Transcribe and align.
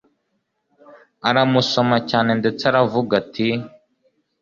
aramusoma 1.29 1.95
cyane 2.09 2.31
ndetse 2.39 2.61
aravuga 2.71 3.11
ati 3.21 3.47